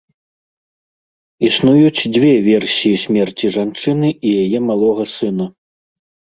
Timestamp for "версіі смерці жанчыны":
2.49-4.09